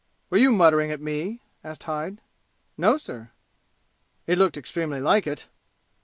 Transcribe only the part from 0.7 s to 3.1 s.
at me?" asked Hyde. "No,